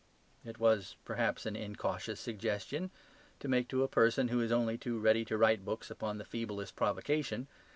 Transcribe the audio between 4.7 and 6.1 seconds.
too ready to write books